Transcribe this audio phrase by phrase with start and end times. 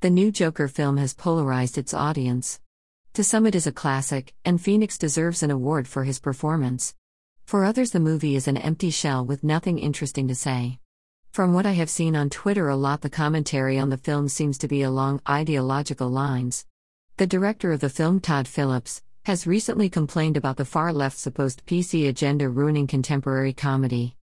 [0.00, 2.60] The new Joker film has polarized its audience.
[3.14, 6.94] To some, it is a classic, and Phoenix deserves an award for his performance.
[7.46, 10.78] For others, the movie is an empty shell with nothing interesting to say.
[11.32, 14.56] From what I have seen on Twitter, a lot the commentary on the film seems
[14.58, 16.64] to be along ideological lines.
[17.16, 21.66] The director of the film, Todd Phillips, has recently complained about the far left's supposed
[21.66, 24.14] PC agenda ruining contemporary comedy.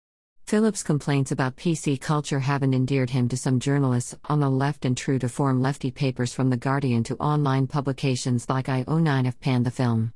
[0.45, 4.95] Phillips' complaints about PC culture haven't endeared him to some journalists on the left and
[4.95, 9.65] true to form lefty papers from The Guardian to online publications like IO9 have panned
[9.65, 10.13] the film.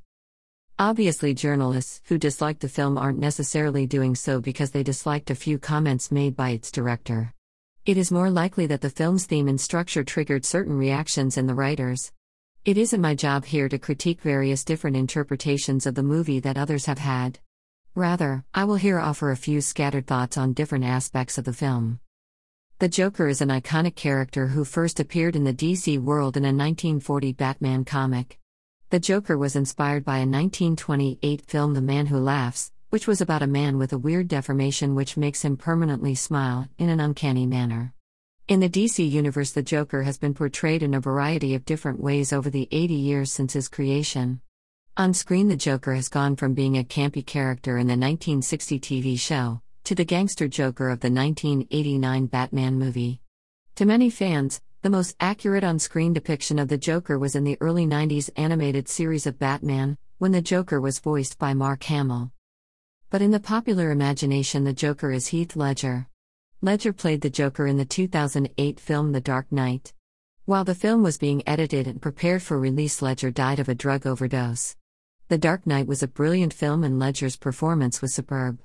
[0.77, 5.57] Obviously, journalists who dislike the film aren't necessarily doing so because they disliked a few
[5.57, 7.33] comments made by its director.
[7.87, 11.55] It is more likely that the film's theme and structure triggered certain reactions in the
[11.55, 12.11] writers.
[12.65, 16.85] It isn't my job here to critique various different interpretations of the movie that others
[16.85, 17.39] have had.
[17.99, 21.99] Rather, I will here offer a few scattered thoughts on different aspects of the film.
[22.77, 26.55] The Joker is an iconic character who first appeared in the DC world in a
[26.55, 28.39] 1940 Batman comic.
[28.89, 33.41] The Joker was inspired by a 1928 film The Man Who Laughs, which was about
[33.41, 37.93] a man with a weird deformation which makes him permanently smile in an uncanny manner.
[38.47, 42.31] In the DC universe, the Joker has been portrayed in a variety of different ways
[42.31, 44.39] over the 80 years since his creation.
[44.99, 49.17] On screen, the Joker has gone from being a campy character in the 1960 TV
[49.17, 53.21] show to the gangster Joker of the 1989 Batman movie.
[53.75, 57.55] To many fans, the most accurate on screen depiction of the Joker was in the
[57.61, 62.33] early 90s animated series of Batman, when the Joker was voiced by Mark Hamill.
[63.09, 66.09] But in the popular imagination, the Joker is Heath Ledger.
[66.61, 69.93] Ledger played the Joker in the 2008 film The Dark Knight.
[70.43, 74.05] While the film was being edited and prepared for release, Ledger died of a drug
[74.05, 74.75] overdose.
[75.29, 78.57] The Dark Knight was a brilliant film and Ledger's performance was superb.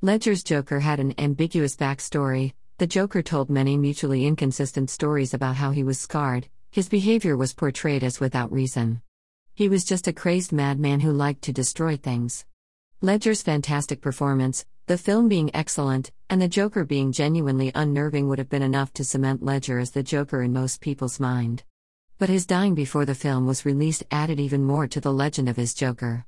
[0.00, 2.54] Ledger's Joker had an ambiguous backstory.
[2.78, 7.54] The Joker told many mutually inconsistent stories about how he was scarred, his behavior was
[7.54, 9.02] portrayed as without reason.
[9.54, 12.44] He was just a crazed madman who liked to destroy things.
[13.00, 18.50] Ledger's fantastic performance, the film being excellent, and the Joker being genuinely unnerving would have
[18.50, 21.62] been enough to cement Ledger as the Joker in most people's mind.
[22.20, 25.56] But his dying before the film was released added even more to the legend of
[25.56, 26.26] his Joker.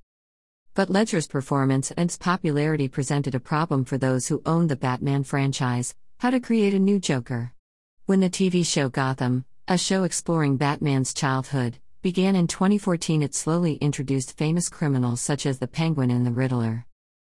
[0.73, 5.23] But Ledger's performance and its popularity presented a problem for those who owned the Batman
[5.23, 7.53] franchise how to create a new Joker.
[8.07, 13.75] When the TV show Gotham, a show exploring Batman's childhood, began in 2014, it slowly
[13.75, 16.87] introduced famous criminals such as the Penguin and the Riddler.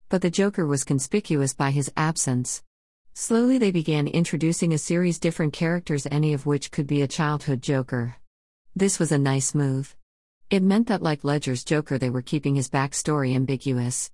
[0.09, 2.63] But the Joker was conspicuous by his absence.
[3.13, 7.61] Slowly, they began introducing a series different characters, any of which could be a childhood
[7.61, 8.19] Joker.
[8.75, 9.95] This was a nice move.
[10.49, 14.11] It meant that, like Ledger's Joker, they were keeping his backstory ambiguous.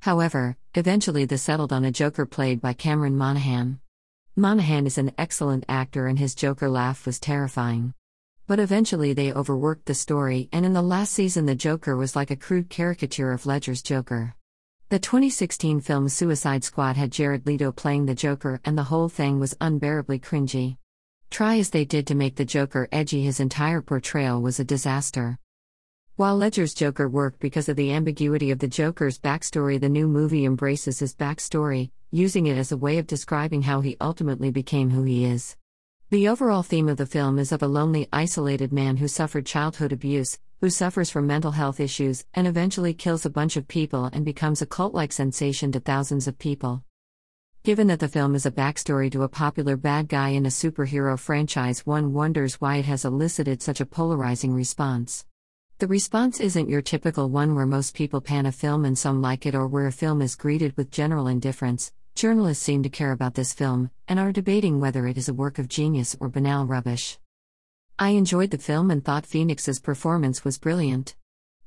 [0.00, 3.78] However, eventually they settled on a Joker played by Cameron Monaghan.
[4.34, 7.94] Monaghan is an excellent actor, and his Joker laugh was terrifying.
[8.48, 12.32] But eventually they overworked the story, and in the last season, the Joker was like
[12.32, 14.34] a crude caricature of Ledger's Joker.
[14.88, 19.38] The 2016 film Suicide Squad had Jared Leto playing the Joker, and the whole thing
[19.38, 20.78] was unbearably cringy.
[21.30, 25.38] Try as they did to make the Joker edgy, his entire portrayal was a disaster.
[26.16, 30.44] While Ledger's Joker worked because of the ambiguity of the Joker's backstory, the new movie
[30.44, 35.04] embraces his backstory, using it as a way of describing how he ultimately became who
[35.04, 35.56] he is.
[36.10, 39.92] The overall theme of the film is of a lonely, isolated man who suffered childhood
[39.92, 44.24] abuse, who suffers from mental health issues, and eventually kills a bunch of people and
[44.24, 46.82] becomes a cult like sensation to thousands of people.
[47.62, 51.18] Given that the film is a backstory to a popular bad guy in a superhero
[51.18, 55.26] franchise, one wonders why it has elicited such a polarizing response.
[55.76, 59.44] The response isn't your typical one where most people pan a film and some like
[59.44, 61.92] it, or where a film is greeted with general indifference.
[62.14, 65.58] Journalists seem to care about this film, and are debating whether it is a work
[65.58, 67.18] of genius or banal rubbish.
[67.98, 71.14] I enjoyed the film and thought Phoenix's performance was brilliant.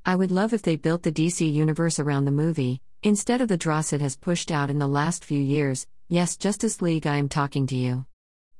[0.05, 3.57] I would love if they built the DC universe around the movie, Instead of the
[3.57, 7.27] dross it has pushed out in the last few years, yes, Justice League, I am
[7.27, 8.05] talking to you.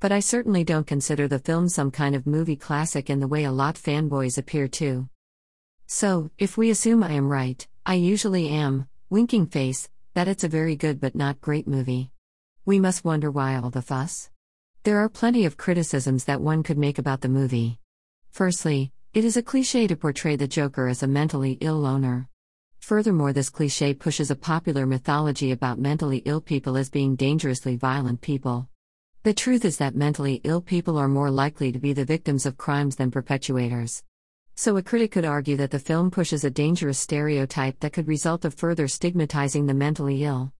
[0.01, 3.45] But I certainly don't consider the film some kind of movie classic in the way
[3.45, 5.07] a lot fanboys appear to.
[5.88, 10.50] So, if we assume I am right, I usually am, winking face, that it's a
[10.50, 12.12] very good but not great movie.
[12.65, 14.29] We must wonder why all the fuss.
[14.83, 17.79] There are plenty of criticisms that one could make about the movie.
[18.29, 22.27] Firstly, it is a cliche to portray the Joker as a mentally ill loner.
[22.80, 28.21] Furthermore, this cliche pushes a popular mythology about mentally ill people as being dangerously violent
[28.21, 28.68] people.
[29.21, 32.57] The truth is that mentally ill people are more likely to be the victims of
[32.57, 34.01] crimes than perpetuators.
[34.56, 38.45] So, a critic could argue that the film pushes a dangerous stereotype that could result
[38.45, 40.51] of further stigmatizing the mentally ill.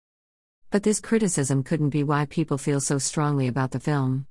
[0.70, 4.28] But this criticism couldn't be why people feel so strongly about the film.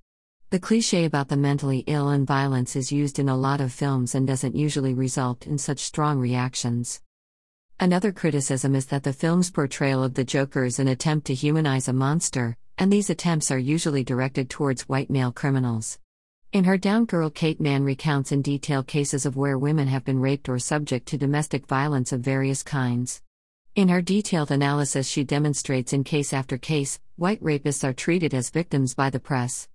[0.53, 4.15] The cliche about the mentally ill and violence is used in a lot of films
[4.15, 7.01] and doesn't usually result in such strong reactions.
[7.81, 11.89] Another criticism is that the film's portrayal of the Joker is an attempt to humanize
[11.89, 15.99] a monster, and these attempts are usually directed towards white male criminals.
[16.53, 20.21] In her Down Girl, Kate Manne recounts in detail cases of where women have been
[20.21, 23.23] raped or subject to domestic violence of various kinds.
[23.75, 28.51] In her detailed analysis, she demonstrates in case after case, white rapists are treated as
[28.51, 29.67] victims by the press.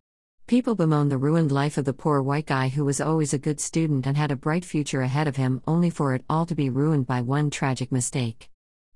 [0.48, 3.60] People bemoan the ruined life of the poor white guy who was always a good
[3.60, 6.70] student and had a bright future ahead of him, only for it all to be
[6.70, 8.50] ruined by one tragic mistake.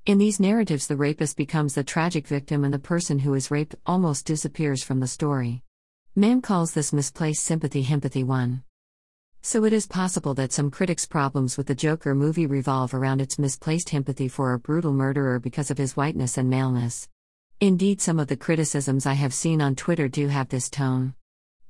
[0.06, 3.76] In these narratives, the rapist becomes the tragic victim and the person who is raped
[3.86, 5.62] almost disappears from the story.
[6.16, 8.64] Manne calls this misplaced sympathy himpathy 1.
[9.42, 13.38] So it is possible that some critics' problems with the Joker movie revolve around its
[13.38, 17.10] misplaced empathy for a brutal murderer because of his whiteness and maleness.
[17.60, 21.14] Indeed, some of the criticisms I have seen on Twitter do have this tone.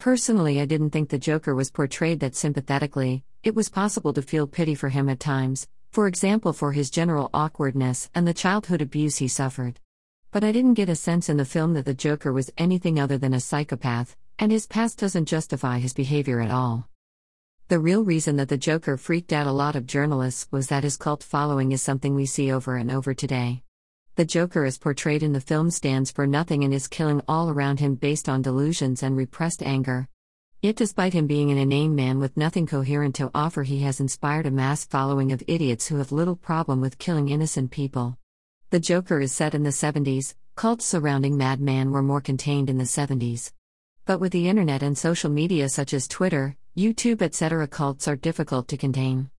[0.01, 4.48] Personally, I didn't think the Joker was portrayed that sympathetically, it was possible to feel
[4.48, 9.18] pity for him at times, for example, for his general awkwardness and the childhood abuse
[9.18, 9.80] he suffered.
[10.31, 13.19] But I didn't get a sense in the film that the Joker was anything other
[13.19, 16.89] than a psychopath, and his past doesn't justify his behavior at all.
[17.68, 20.98] The real reason that the Joker freaked out a lot of journalists was that his
[20.98, 23.62] cult following is something we see over and over today.
[24.16, 27.80] The Joker as portrayed in the film stands for nothing and is killing all around
[27.80, 30.10] him based on delusions and repressed anger.
[30.62, 34.46] Yet, despite him being an inane man with nothing coherent to offer, he has inspired
[34.46, 38.18] a mass following of idiots who have little problem with killing innocent people.
[38.69, 42.84] The Joker is set in the 70s, cults surrounding Madman were more contained in the
[42.84, 43.54] 70s.
[44.06, 48.68] But with the internet and social media such as Twitter, YouTube, etc., cults are difficult
[48.68, 49.31] to contain.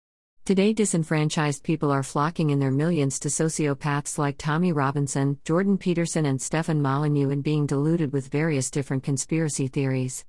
[0.44, 6.26] Today, disenfranchised people are flocking in their millions to sociopaths like Tommy Robinson, Jordan Peterson,
[6.26, 10.24] and Stefan Molyneux and being deluded with various different conspiracy theories.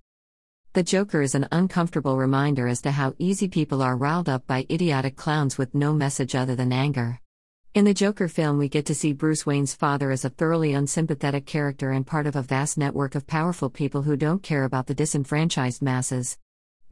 [0.74, 4.68] The Joker is an uncomfortable reminder as to how easy people are riled up by
[4.70, 7.20] idiotic clowns with no message other than anger.
[7.74, 11.48] In the Joker film, we get to see Bruce Wayne's father as a thoroughly unsympathetic
[11.48, 14.94] character and part of a vast network of powerful people who don't care about the
[14.94, 16.38] disenfranchised masses.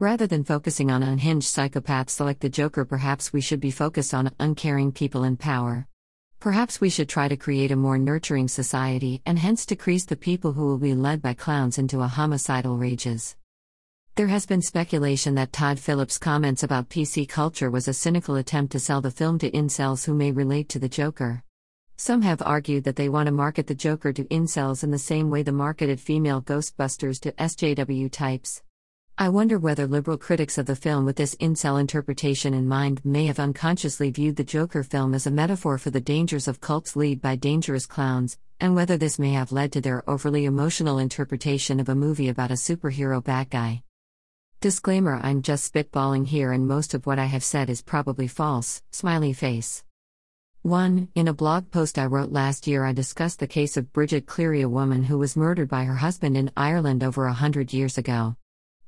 [0.02, 4.32] Rather than focusing on unhinged psychopaths like the Joker, perhaps we should be focused on
[4.40, 5.86] uncaring people in power.
[6.40, 10.54] Perhaps we should try to create a more nurturing society and hence decrease the people
[10.54, 13.36] who will be led by clowns into a homicidal rages.
[14.16, 18.72] There has been speculation that Todd Phillips' comments about PC culture was a cynical attempt
[18.72, 21.44] to sell the film to incels who may relate to the Joker.
[21.96, 25.30] Some have argued that they want to market the Joker to incels in the same
[25.30, 28.64] way the marketed female Ghostbusters to SJW types.
[29.18, 33.26] I wonder whether liberal critics of the film with this incel interpretation in mind may
[33.26, 37.20] have unconsciously viewed the Joker film as a metaphor for the dangers of cults led
[37.20, 41.90] by dangerous clowns, and whether this may have led to their overly emotional interpretation of
[41.90, 43.82] a movie about a superhero bad guy.
[44.60, 48.82] Disclaimer I'm just spitballing here and most of what I have said is probably false.
[48.92, 49.84] Smiley face.
[50.62, 51.08] 1.
[51.14, 54.62] In a blog post I wrote last year, I discussed the case of Bridget Cleary,
[54.62, 58.36] a woman who was murdered by her husband in Ireland over a hundred years ago.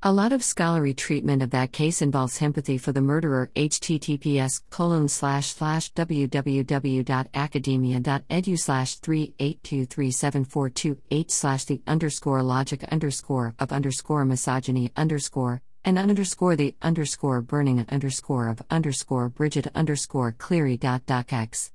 [0.06, 3.50] A lot of scholarly treatment of that case involves sympathy for the murderer.
[3.56, 14.92] https colon slash slash www.academia.edu slash 3823742 slash the underscore logic underscore of underscore misogyny
[14.94, 21.70] underscore and underscore the underscore burning underscore of underscore Bridget underscore Cleary dot docx.